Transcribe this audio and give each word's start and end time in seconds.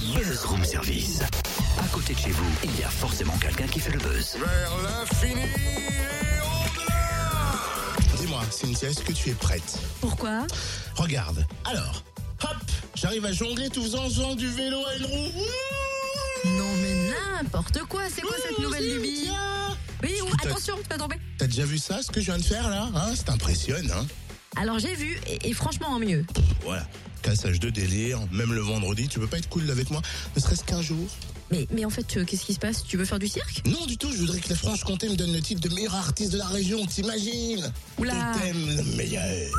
buzz 0.00 0.44
room 0.46 0.64
service. 0.64 1.20
À 1.78 1.86
côté 1.92 2.14
de 2.14 2.18
chez 2.18 2.30
vous, 2.30 2.50
il 2.64 2.80
y 2.80 2.82
a 2.82 2.88
forcément 2.88 3.36
quelqu'un 3.38 3.66
qui 3.66 3.80
fait 3.80 3.92
le 3.92 3.98
buzz. 3.98 4.36
Vers 4.38 4.82
l'infini 4.82 5.42
et 5.42 6.40
au-delà 6.40 8.18
Dis-moi, 8.18 8.42
Cynthia, 8.50 8.88
est-ce 8.90 9.02
que 9.02 9.12
tu 9.12 9.30
es 9.30 9.34
prête? 9.34 9.78
Pourquoi? 10.00 10.46
Regarde. 10.96 11.46
Alors, 11.64 12.02
hop, 12.42 12.56
j'arrive 12.94 13.24
à 13.26 13.32
jongler 13.32 13.68
tout 13.70 13.82
faisant, 13.82 14.04
faisant 14.04 14.34
du 14.34 14.48
vélo 14.48 14.78
à 14.86 14.96
une 14.96 15.06
roue. 15.06 15.32
Non 16.56 16.72
mais 16.80 17.10
n'importe 17.42 17.80
quoi, 17.84 18.02
c'est 18.14 18.22
quoi 18.22 18.36
cette 18.42 18.58
nouvelle 18.58 18.94
lubie? 18.96 19.26
Cynthia 19.26 19.76
Oui, 20.02 20.14
attention, 20.42 20.76
tu 20.82 20.88
vas 20.88 20.96
tomber. 20.96 21.16
T'as 21.38 21.46
déjà 21.46 21.64
vu 21.64 21.76
ça, 21.78 22.02
ce 22.02 22.10
que 22.10 22.20
je 22.20 22.26
viens 22.26 22.38
de 22.38 22.42
faire 22.42 22.68
là 22.70 22.88
hein? 22.94 23.12
C'est 23.14 23.28
impressionnant. 23.28 24.06
Alors 24.56 24.78
j'ai 24.78 24.94
vu, 24.94 25.18
et, 25.26 25.48
et 25.48 25.52
franchement 25.52 25.88
en 25.88 25.98
mieux. 25.98 26.24
Voilà. 26.62 26.86
Cassage 27.22 27.60
de 27.60 27.70
délire, 27.70 28.18
même 28.32 28.52
le 28.52 28.60
vendredi, 28.60 29.06
tu 29.06 29.18
peux 29.20 29.26
pas 29.26 29.38
être 29.38 29.48
cool 29.48 29.70
avec 29.70 29.90
moi, 29.90 30.00
ne 30.34 30.40
serait-ce 30.40 30.64
qu'un 30.64 30.80
jour. 30.80 31.06
Mais, 31.50 31.66
mais 31.72 31.84
en 31.84 31.90
fait, 31.90 32.16
euh, 32.16 32.24
qu'est-ce 32.24 32.44
qui 32.44 32.54
se 32.54 32.60
passe? 32.60 32.84
Tu 32.84 32.96
veux 32.96 33.04
faire 33.04 33.18
du 33.18 33.26
cirque? 33.26 33.62
Non, 33.66 33.84
du 33.86 33.98
tout, 33.98 34.10
je 34.12 34.18
voudrais 34.18 34.38
que 34.38 34.48
la 34.48 34.54
Franche-Comté 34.54 35.08
me 35.08 35.16
donne 35.16 35.32
le 35.32 35.40
titre 35.40 35.60
de 35.60 35.74
meilleur 35.74 35.96
artiste 35.96 36.32
de 36.32 36.38
la 36.38 36.46
région, 36.46 36.86
t'imagines? 36.86 37.72
Oula. 37.98 38.32
Je 38.34 38.40
t'aime 38.40 38.76
le 38.76 38.96
meilleur. 38.96 39.50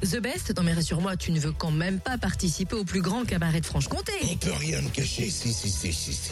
The 0.00 0.20
Best 0.20 0.54
Non 0.56 0.62
mais 0.62 0.72
rassure-moi, 0.72 1.16
tu 1.16 1.32
ne 1.32 1.40
veux 1.40 1.52
quand 1.52 1.70
même 1.70 2.00
pas 2.00 2.18
participer 2.18 2.74
au 2.76 2.84
plus 2.84 3.02
grand 3.02 3.24
cabaret 3.24 3.60
de 3.60 3.66
Franche-Comté. 3.66 4.12
On 4.30 4.36
peut 4.36 4.52
rien 4.58 4.80
me 4.80 4.88
cacher, 4.88 5.28
si, 5.28 5.52
si, 5.52 5.70
si, 5.70 5.92
si, 5.92 6.12
si. 6.14 6.30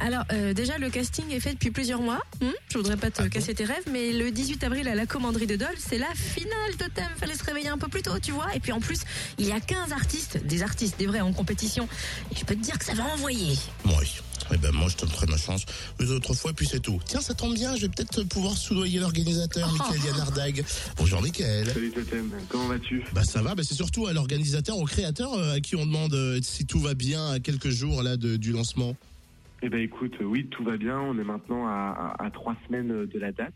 Alors 0.00 0.24
euh, 0.32 0.54
déjà, 0.54 0.78
le 0.78 0.88
casting 0.90 1.30
est 1.30 1.40
fait 1.40 1.52
depuis 1.52 1.70
plusieurs 1.70 2.00
mois. 2.00 2.20
Hmm 2.40 2.46
je 2.72 2.78
voudrais 2.78 2.96
pas 2.96 3.10
te 3.10 3.20
Ah 3.20 3.24
bon 3.24 3.28
casser 3.30 3.54
tes 3.54 3.64
rêves, 3.64 3.84
mais 3.92 4.12
le 4.12 4.30
18 4.30 4.64
avril 4.64 4.88
à 4.88 4.94
la 4.94 5.04
commanderie 5.06 5.46
de 5.46 5.56
Dole, 5.56 5.68
c'est 5.78 5.98
la 5.98 6.08
finale 6.14 6.76
Totem. 6.78 7.08
Fallait 7.18 7.34
se 7.34 7.44
réveiller 7.44 7.68
un 7.68 7.78
peu 7.78 7.88
plus 7.88 8.02
tôt, 8.02 8.18
tu 8.22 8.32
vois. 8.32 8.46
Et 8.54 8.60
puis 8.60 8.72
en 8.72 8.80
plus, 8.80 9.00
il 9.38 9.46
y 9.46 9.52
a 9.52 9.60
15 9.60 9.92
artistes, 9.92 10.38
des 10.46 10.62
artistes, 10.62 10.98
des 10.98 11.06
vrais 11.06 11.20
en 11.20 11.32
compétition. 11.32 11.88
Et 12.32 12.36
je 12.38 12.44
peux 12.44 12.54
te 12.54 12.60
dire 12.60 12.78
que 12.78 12.84
ça 12.84 12.94
va 12.94 13.04
envoyer. 13.04 13.58
Moi, 13.84 13.96
oui. 14.00 14.10
Eh 14.52 14.56
ben, 14.56 14.72
moi, 14.72 14.88
je 14.88 14.96
te 14.96 15.06
ferai 15.06 15.26
ma 15.26 15.36
chance 15.36 15.64
les 16.00 16.10
autres 16.10 16.34
fois, 16.34 16.52
puis 16.54 16.66
c'est 16.66 16.80
tout. 16.80 16.98
Tiens, 17.04 17.20
ça 17.20 17.34
tombe 17.34 17.54
bien, 17.54 17.76
je 17.76 17.82
vais 17.82 17.88
peut-être 17.88 18.22
pouvoir 18.24 18.56
soudoyer 18.56 18.98
l'organisateur, 18.98 19.70
Michael 19.72 20.00
Yanardag. 20.06 20.64
Bonjour, 20.96 21.20
Michael. 21.22 21.70
Salut 21.72 21.90
Totem, 21.92 22.30
comment 22.48 22.66
vas-tu? 22.68 23.04
Bah 23.12 23.22
ça 23.22 23.42
va, 23.42 23.54
bah 23.54 23.62
c'est 23.64 23.74
surtout 23.74 24.06
à 24.06 24.12
l'organisateur, 24.12 24.76
au 24.78 24.84
créateur 24.86 25.34
euh, 25.34 25.54
à 25.54 25.60
qui 25.60 25.76
on 25.76 25.84
demande 25.86 26.14
euh, 26.14 26.40
si 26.42 26.64
tout 26.66 26.80
va 26.80 26.94
bien 26.94 27.30
à 27.30 27.38
quelques 27.38 27.68
jours 27.70 28.02
là 28.02 28.16
de- 28.16 28.36
du 28.36 28.50
lancement. 28.52 28.96
Eh 29.62 29.68
ben 29.68 29.80
écoute, 29.80 30.16
euh, 30.22 30.24
oui, 30.24 30.46
tout 30.46 30.64
va 30.64 30.78
bien. 30.78 30.98
On 30.98 31.18
est 31.18 31.24
maintenant 31.24 31.66
à, 31.66 32.30
trois 32.32 32.56
semaines 32.66 32.90
euh, 32.92 33.06
de 33.06 33.18
la 33.18 33.30
date. 33.30 33.52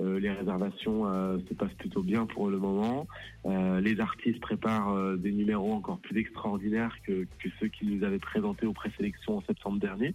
Euh, 0.00 0.18
les 0.18 0.30
réservations 0.30 1.04
se 1.48 1.54
passent 1.54 1.74
plutôt 1.74 2.02
bien 2.02 2.26
pour 2.26 2.48
le 2.48 2.58
moment. 2.58 3.06
Les 3.44 4.00
artistes 4.00 4.40
préparent 4.40 5.16
des 5.16 5.30
numéros 5.30 5.72
encore 5.72 5.98
plus 5.98 6.18
extraordinaires 6.18 6.96
que, 7.06 7.26
ceux 7.60 7.68
qu'ils 7.68 7.96
nous 7.96 8.04
avaient 8.04 8.18
présentés 8.18 8.66
aux 8.66 8.72
présélections 8.72 9.36
en 9.36 9.42
septembre 9.42 9.78
dernier. 9.78 10.14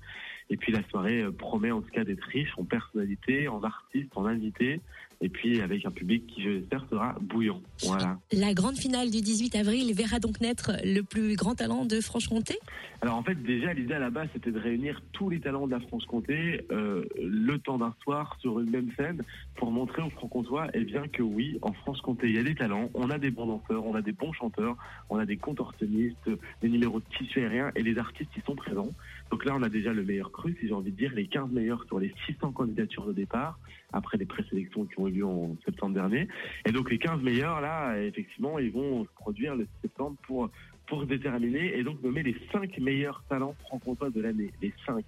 Et 0.49 0.57
puis 0.57 0.73
la 0.73 0.83
soirée 0.89 1.23
promet 1.37 1.71
en 1.71 1.81
tout 1.81 1.91
cas 1.91 2.03
d'être 2.03 2.23
riche 2.23 2.51
en 2.57 2.65
personnalité, 2.65 3.47
en 3.47 3.63
artistes, 3.63 4.11
en 4.15 4.25
invités, 4.25 4.81
et 5.21 5.29
puis 5.29 5.61
avec 5.61 5.85
un 5.85 5.91
public 5.91 6.25
qui, 6.27 6.43
je 6.43 6.49
l'espère, 6.49 6.85
sera 6.89 7.15
bouillant. 7.21 7.61
Voilà. 7.83 8.19
La 8.31 8.53
grande 8.53 8.77
finale 8.77 9.11
du 9.11 9.21
18 9.21 9.55
avril 9.55 9.93
verra 9.93 10.19
donc 10.19 10.39
naître 10.39 10.71
le 10.83 11.01
plus 11.01 11.35
grand 11.35 11.55
talent 11.55 11.85
de 11.85 11.99
Franche-Comté. 11.99 12.57
Alors 13.01 13.15
en 13.15 13.23
fait, 13.23 13.35
déjà, 13.35 13.73
l'idée 13.73 13.93
à 13.93 13.99
la 13.99 14.09
base, 14.09 14.29
c'était 14.33 14.51
de 14.51 14.59
réunir 14.59 15.01
tous 15.13 15.29
les 15.29 15.39
talents 15.39 15.67
de 15.67 15.71
la 15.71 15.79
Franche-Comté 15.79 16.65
euh, 16.71 17.05
le 17.21 17.57
temps 17.57 17.77
d'un 17.77 17.93
soir 18.03 18.37
sur 18.39 18.59
une 18.59 18.69
même 18.69 18.91
scène 18.97 19.23
pour 19.55 19.71
montrer 19.71 20.01
aux 20.01 20.09
Franc-Comtois 20.09 20.67
eh 20.73 20.83
bien 20.83 21.07
que 21.07 21.21
oui, 21.21 21.59
en 21.61 21.73
Franche-Comté, 21.73 22.27
il 22.27 22.35
y 22.35 22.39
a 22.39 22.43
des 22.43 22.55
talents, 22.55 22.89
on 22.93 23.09
a 23.09 23.17
des 23.17 23.31
bons 23.31 23.47
danseurs, 23.47 23.85
on 23.85 23.95
a 23.95 24.01
des 24.01 24.11
bons 24.11 24.33
chanteurs, 24.33 24.77
on 25.09 25.17
a 25.17 25.25
des 25.25 25.37
contorsionnistes, 25.37 26.29
des 26.61 26.69
numéros 26.69 26.99
de 26.99 27.05
tissu 27.17 27.39
aérien 27.39 27.71
et 27.75 27.83
les 27.83 27.97
artistes 27.97 28.31
qui 28.33 28.41
sont 28.41 28.55
présents. 28.55 28.89
Donc 29.31 29.45
là, 29.45 29.53
on 29.55 29.63
a 29.63 29.69
déjà 29.69 29.93
le 29.93 30.03
meilleur 30.03 30.31
cru, 30.31 30.55
si 30.59 30.67
j'ai 30.67 30.73
envie 30.73 30.91
de 30.91 30.97
dire, 30.97 31.13
les 31.13 31.27
15 31.27 31.51
meilleurs 31.51 31.83
sur 31.85 31.99
les 31.99 32.13
600 32.25 32.51
candidatures 32.51 33.05
de 33.05 33.13
départ, 33.13 33.59
après 33.93 34.17
les 34.17 34.25
présélections 34.25 34.85
qui 34.85 34.99
ont 34.99 35.07
en 35.23 35.55
septembre 35.65 35.95
dernier. 35.95 36.27
Et 36.65 36.71
donc 36.71 36.89
les 36.89 36.97
15 36.97 37.21
meilleurs, 37.21 37.61
là, 37.61 37.97
effectivement, 37.97 38.59
ils 38.59 38.71
vont 38.71 39.05
se 39.05 39.09
produire 39.15 39.55
le 39.55 39.65
6 39.65 39.69
septembre 39.83 40.17
pour 40.23 40.49
pour 40.89 41.05
déterminer 41.05 41.77
et 41.77 41.83
donc 41.83 42.01
nommer 42.01 42.23
les 42.23 42.35
cinq 42.51 42.77
meilleurs 42.79 43.23
talents 43.29 43.55
franc-comtois 43.61 44.09
de 44.09 44.21
l'année. 44.21 44.51
Les 44.61 44.73
cinq. 44.85 45.05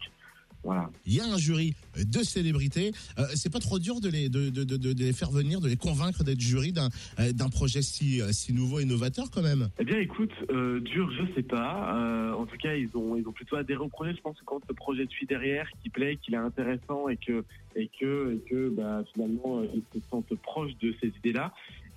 Voilà. 0.63 0.89
Il 1.05 1.13
y 1.15 1.19
a 1.19 1.25
un 1.25 1.37
jury 1.37 1.73
de 1.97 2.19
célébrités. 2.19 2.91
Euh, 3.17 3.25
c'est 3.35 3.51
pas 3.51 3.59
trop 3.59 3.79
dur 3.79 3.99
de 3.99 4.09
les, 4.09 4.29
de, 4.29 4.49
de, 4.49 4.63
de, 4.63 4.77
de 4.77 5.03
les 5.03 5.13
faire 5.13 5.31
venir, 5.31 5.59
de 5.59 5.67
les 5.67 5.75
convaincre 5.75 6.23
d'être 6.23 6.39
jury 6.39 6.71
d'un 6.71 6.89
euh, 7.19 7.31
d'un 7.33 7.49
projet 7.49 7.81
si, 7.81 8.21
euh, 8.21 8.31
si 8.31 8.53
nouveau 8.53 8.79
et 8.79 8.85
novateur 8.85 9.31
quand 9.31 9.41
même. 9.41 9.69
Eh 9.79 9.83
bien, 9.85 9.97
écoute, 9.97 10.31
euh, 10.51 10.79
dur, 10.81 11.11
je 11.11 11.33
sais 11.33 11.43
pas. 11.43 12.33
En 12.37 12.45
tout 12.45 12.57
cas, 12.57 12.75
ils 12.75 12.89
ont, 12.95 13.15
ils 13.17 13.27
ont 13.27 13.31
plutôt 13.31 13.55
adhéré 13.55 13.79
au 13.79 13.87
projet. 13.87 14.13
Je 14.15 14.21
pense 14.21 14.37
que 14.39 14.45
quand 14.45 14.61
le 14.67 14.75
projet 14.75 15.07
suit 15.07 15.25
derrière, 15.25 15.67
qui 15.81 15.89
plaît, 15.89 16.17
qu'il 16.21 16.33
est 16.33 16.37
intéressant 16.37 17.09
et 17.09 17.17
que, 17.17 17.43
et 17.75 17.89
que, 17.99 18.35
et 18.35 18.49
que, 18.49 18.69
bah, 18.69 19.03
finalement, 19.13 19.63
ils 19.63 19.83
se 19.93 19.99
sentent 20.09 20.33
proches 20.43 20.77
de 20.81 20.93
ces 21.01 21.07
idées-là. 21.07 21.53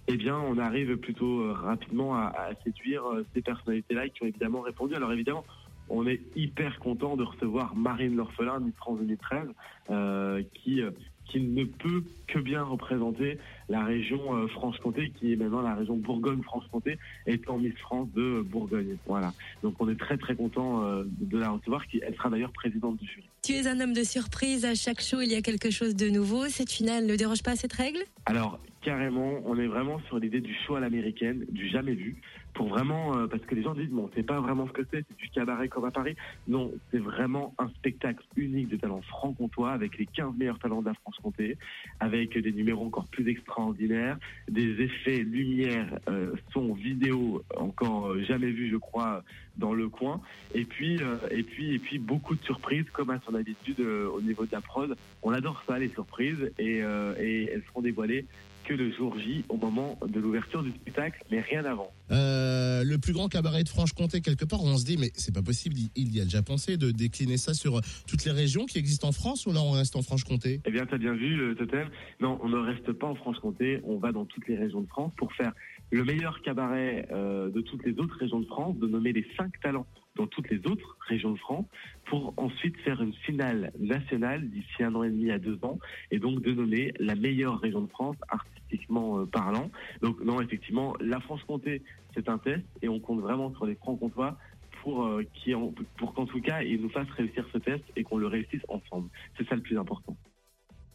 Eh 0.06 0.16
bien, 0.16 0.36
on 0.38 0.58
arrive 0.58 0.96
plutôt 0.96 1.52
rapidement 1.54 2.14
à, 2.14 2.26
à 2.26 2.54
séduire 2.62 3.02
ces 3.34 3.40
personnalités-là 3.40 4.08
qui 4.10 4.22
ont 4.22 4.26
évidemment 4.26 4.60
répondu. 4.60 4.94
Alors 4.94 5.12
évidemment, 5.12 5.44
on 5.88 6.06
est 6.06 6.20
hyper 6.36 6.78
content 6.78 7.16
de 7.16 7.24
recevoir 7.24 7.74
Marine 7.76 8.16
L'Orphelin, 8.16 8.60
Miss 8.60 8.74
France 8.76 8.98
2013, 9.00 9.48
euh, 9.90 10.42
qui, 10.54 10.82
euh, 10.82 10.90
qui 11.26 11.40
ne 11.40 11.64
peut 11.64 12.04
que 12.26 12.38
bien 12.38 12.62
représenter 12.62 13.38
la 13.68 13.84
région 13.84 14.36
euh, 14.36 14.46
Franche-Comté, 14.48 15.10
qui 15.18 15.32
est 15.32 15.36
maintenant 15.36 15.62
la 15.62 15.74
région 15.74 15.96
Bourgogne-Franche-Comté, 15.96 16.98
étant 17.26 17.58
Miss 17.58 17.74
France 17.78 18.08
de 18.14 18.42
Bourgogne. 18.42 18.96
Voilà. 19.06 19.32
Donc 19.62 19.74
on 19.80 19.88
est 19.88 19.98
très 19.98 20.16
très 20.16 20.34
content 20.34 20.84
euh, 20.84 21.04
de 21.06 21.38
la 21.38 21.50
recevoir. 21.50 21.86
Qui, 21.86 22.00
elle 22.06 22.14
sera 22.14 22.30
d'ailleurs 22.30 22.52
présidente 22.52 22.98
du 22.98 23.06
jury. 23.06 23.28
Tu 23.42 23.52
es 23.52 23.66
un 23.66 23.80
homme 23.80 23.92
de 23.92 24.04
surprise, 24.04 24.64
à 24.64 24.74
chaque 24.74 25.00
show 25.00 25.20
il 25.20 25.30
y 25.30 25.34
a 25.34 25.42
quelque 25.42 25.70
chose 25.70 25.96
de 25.96 26.08
nouveau. 26.08 26.46
Cette 26.48 26.70
finale 26.70 27.06
ne 27.06 27.16
déroge 27.16 27.42
pas 27.42 27.52
à 27.52 27.56
cette 27.56 27.72
règle? 27.72 28.00
Alors 28.26 28.58
carrément, 28.82 29.40
on 29.46 29.58
est 29.58 29.66
vraiment 29.66 29.98
sur 30.08 30.18
l'idée 30.18 30.40
du 30.40 30.54
show 30.66 30.74
à 30.76 30.80
l'américaine, 30.80 31.46
du 31.48 31.68
jamais 31.68 31.94
vu, 31.94 32.20
pour 32.54 32.68
vraiment 32.68 33.16
euh, 33.16 33.26
parce 33.26 33.42
que 33.44 33.54
les 33.54 33.62
gens 33.62 33.74
disent 33.74 33.90
bon, 33.90 34.10
c'est 34.14 34.22
pas 34.22 34.40
vraiment 34.40 34.66
ce 34.66 34.72
que 34.72 34.82
c'est, 34.90 35.04
c'est 35.08 35.16
du 35.16 35.28
cabaret 35.28 35.68
comme 35.68 35.84
à 35.84 35.90
Paris. 35.90 36.16
Non, 36.48 36.72
c'est 36.90 36.98
vraiment 36.98 37.54
un 37.58 37.68
spectacle 37.68 38.24
unique 38.36 38.68
de 38.68 38.76
talents 38.76 39.02
franc-comtois 39.02 39.72
avec 39.72 39.98
les 39.98 40.06
15 40.06 40.34
meilleurs 40.36 40.58
talents 40.58 40.80
de 40.80 40.86
la 40.86 40.94
France-Comté, 40.94 41.58
avec 42.00 42.38
des 42.38 42.52
numéros 42.52 42.86
encore 42.86 43.06
plus 43.06 43.28
extraordinaires, 43.28 44.18
des 44.48 44.82
effets 44.82 45.18
lumière, 45.18 45.98
euh, 46.08 46.34
son, 46.52 46.72
vidéo 46.74 47.42
encore 47.56 48.12
euh, 48.12 48.22
jamais 48.22 48.50
vu, 48.50 48.70
je 48.70 48.76
crois, 48.76 49.22
dans 49.56 49.72
le 49.72 49.88
coin, 49.88 50.20
et 50.54 50.64
puis 50.64 50.98
euh, 51.00 51.16
et 51.30 51.42
puis 51.42 51.74
et 51.74 51.78
puis 51.78 51.98
beaucoup 51.98 52.34
de 52.34 52.42
surprises 52.42 52.88
comme 52.92 53.10
à 53.10 53.20
son 53.26 53.34
habitude 53.34 53.80
euh, 53.80 54.08
au 54.08 54.20
niveau 54.20 54.44
de 54.46 54.52
la 54.52 54.60
prod. 54.60 54.96
On 55.22 55.32
adore 55.32 55.62
ça 55.66 55.78
les 55.78 55.88
surprises 55.88 56.50
et, 56.58 56.82
euh, 56.82 57.14
et 57.18 57.50
elles 57.52 57.62
seront 57.68 57.82
dévoilées 57.82 58.26
que 58.64 58.74
le 58.74 58.90
jour 58.92 59.18
J 59.18 59.44
au 59.48 59.56
moment 59.56 59.98
de 60.06 60.18
l'ouverture 60.20 60.62
du 60.62 60.70
spectacle, 60.70 61.22
mais 61.30 61.40
rien 61.40 61.64
avant. 61.64 61.92
Euh, 62.10 62.82
le 62.84 62.98
plus 62.98 63.12
grand 63.12 63.28
cabaret 63.28 63.62
de 63.62 63.68
Franche-Comté, 63.68 64.20
quelque 64.20 64.44
part, 64.44 64.62
on 64.62 64.76
se 64.76 64.84
dit, 64.84 64.96
mais 64.98 65.10
c'est 65.14 65.34
pas 65.34 65.42
possible, 65.42 65.76
il, 65.94 66.14
y 66.14 66.20
a 66.20 66.24
déjà 66.24 66.42
pensé 66.42 66.76
de 66.76 66.90
décliner 66.90 67.36
ça 67.36 67.54
sur 67.54 67.78
euh, 67.78 67.80
toutes 68.08 68.24
les 68.24 68.32
régions 68.32 68.66
qui 68.66 68.78
existent 68.78 69.08
en 69.08 69.12
France 69.12 69.46
ou 69.46 69.52
là 69.52 69.60
on 69.60 69.72
reste 69.72 69.96
en 69.96 70.02
Franche-Comté? 70.02 70.60
Eh 70.64 70.70
bien, 70.70 70.86
tu 70.86 70.94
as 70.94 70.98
bien 70.98 71.14
vu 71.14 71.36
le 71.36 71.54
totem. 71.54 71.88
Non, 72.20 72.38
on 72.42 72.48
ne 72.48 72.58
reste 72.58 72.92
pas 72.92 73.06
en 73.06 73.14
Franche-Comté, 73.14 73.80
on 73.84 73.98
va 73.98 74.12
dans 74.12 74.24
toutes 74.24 74.48
les 74.48 74.56
régions 74.56 74.80
de 74.80 74.88
France 74.88 75.12
pour 75.16 75.32
faire 75.32 75.52
le 75.90 76.04
meilleur 76.04 76.40
cabaret 76.42 77.06
euh, 77.12 77.50
de 77.50 77.60
toutes 77.60 77.84
les 77.84 77.92
autres 77.98 78.16
régions 78.18 78.40
de 78.40 78.46
France, 78.46 78.76
de 78.78 78.86
nommer 78.86 79.12
les 79.12 79.26
cinq 79.36 79.60
talents 79.60 79.86
dans 80.16 80.26
toutes 80.26 80.48
les 80.50 80.58
autres 80.66 80.96
régions 81.08 81.32
de 81.32 81.38
France, 81.38 81.66
pour 82.06 82.34
ensuite 82.36 82.76
faire 82.78 83.02
une 83.02 83.14
finale 83.14 83.72
nationale 83.78 84.48
d'ici 84.48 84.82
un 84.82 84.94
an 84.94 85.02
et 85.02 85.10
demi 85.10 85.30
à 85.30 85.38
deux 85.38 85.58
ans, 85.62 85.78
et 86.10 86.18
donc 86.18 86.40
de 86.42 86.52
nommer 86.52 86.92
la 87.00 87.14
meilleure 87.14 87.60
région 87.60 87.82
de 87.82 87.88
France, 87.88 88.16
artistiquement 88.28 88.53
euh, 88.96 89.26
parlant. 89.26 89.70
Donc 90.02 90.20
non, 90.20 90.40
effectivement, 90.40 90.94
la 91.00 91.20
Franche-Comté, 91.20 91.82
c'est 92.14 92.28
un 92.28 92.38
test, 92.38 92.64
et 92.82 92.88
on 92.88 93.00
compte 93.00 93.20
vraiment 93.20 93.52
sur 93.54 93.66
les 93.66 93.74
francs-comtois 93.76 94.36
pour, 94.82 95.04
euh, 95.04 95.24
qui 95.34 95.52
pour 95.96 96.14
qu'en 96.14 96.26
tout 96.26 96.40
cas, 96.40 96.62
ils 96.62 96.80
nous 96.80 96.90
fassent 96.90 97.10
réussir 97.16 97.46
ce 97.52 97.58
test 97.58 97.84
et 97.96 98.04
qu'on 98.04 98.18
le 98.18 98.26
réussisse 98.26 98.62
ensemble. 98.68 99.08
C'est 99.36 99.48
ça 99.48 99.54
le 99.54 99.62
plus 99.62 99.78
important. 99.78 100.16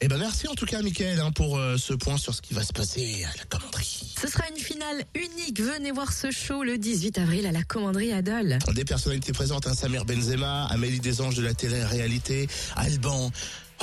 Eh 0.02 0.08
ben 0.08 0.18
merci 0.18 0.48
en 0.48 0.56
tout 0.56 0.66
cas, 0.66 0.82
Michael, 0.82 1.20
hein, 1.20 1.32
pour 1.32 1.58
euh, 1.58 1.76
ce 1.76 1.94
point 1.94 2.16
sur 2.16 2.34
ce 2.34 2.42
qui 2.42 2.54
va 2.54 2.64
se 2.64 2.72
passer 2.72 3.26
à 3.26 3.38
la 3.38 3.44
commanderie. 3.44 4.16
Ce 4.18 4.28
sera 4.28 4.46
une 4.50 4.58
finale 4.58 5.04
unique. 5.14 5.60
Venez 5.60 5.92
voir 5.92 6.14
ce 6.14 6.32
show 6.32 6.64
le 6.64 6.78
18 6.78 7.18
avril 7.18 7.46
à 7.46 7.52
la 7.52 7.64
commanderie 7.64 8.14
à 8.14 8.22
Dole. 8.22 8.60
Des 8.74 8.86
personnalités 8.86 9.34
présentes, 9.34 9.68
hein, 9.68 9.74
Samir 9.74 10.06
Benzema, 10.06 10.68
Amélie 10.68 11.02
Desanges 11.02 11.36
de 11.36 11.44
la 11.44 11.54
télé-réalité, 11.54 12.48
Alban, 12.78 13.30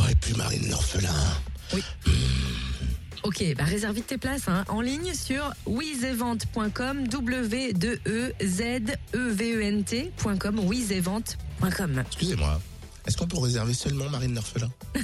oh, 0.01 0.03
et 0.11 0.15
puis 0.15 0.33
Marine 0.35 0.71
L'Orphelin. 0.71 1.11
Ok, 3.27 3.43
bah 3.59 3.65
réserve 3.65 3.97
vite 3.97 4.07
tes 4.07 4.19
places 4.19 4.47
hein, 4.47 4.65
en 4.69 4.81
ligne 4.81 5.13
sur 5.13 5.53
wizevent.com, 5.67 7.09
w 7.09 7.73
2 7.73 8.01
e 8.07 8.33
z 8.41 8.61
e 9.15 9.19
v 9.19 9.45
e 9.57 9.63
n 9.63 9.83
t.com, 9.83 10.61
wizevent.com. 10.61 12.05
Excusez-moi, 12.07 12.61
est-ce 13.05 13.17
qu'on 13.17 13.27
peut 13.27 13.39
réserver 13.39 13.75
seulement 13.75 14.09
Marine 14.11 14.37
L'Orphelin 14.37 14.71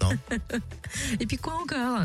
Non. 0.00 0.10
Et 1.20 1.26
puis 1.26 1.36
quoi 1.36 1.54
encore? 1.54 2.02